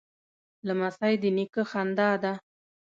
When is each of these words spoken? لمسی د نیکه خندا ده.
لمسی 0.67 1.13
د 1.21 1.23
نیکه 1.37 1.63
خندا 1.71 2.09
ده. 2.23 2.33